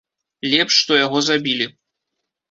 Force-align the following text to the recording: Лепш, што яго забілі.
Лепш, 0.53 0.77
што 0.83 0.97
яго 0.99 1.21
забілі. 1.27 1.67